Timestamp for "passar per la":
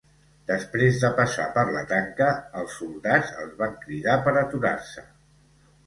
1.19-1.83